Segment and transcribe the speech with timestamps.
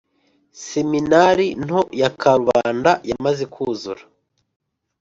[0.67, 4.03] seminari nto ya karubanda yamaze kuzura